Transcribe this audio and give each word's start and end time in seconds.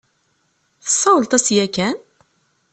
Tesawleḍ-as 0.83 1.47
yakan? 1.55 1.95